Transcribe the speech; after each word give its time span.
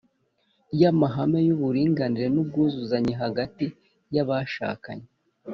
Y 0.79 0.83
amahame 0.91 1.39
y 1.47 1.51
uburinganire 1.55 2.27
n 2.31 2.37
ubwuzuzanye 2.41 3.13
hagati 3.21 3.65
y 4.13 4.17
abashakanye 4.23 5.07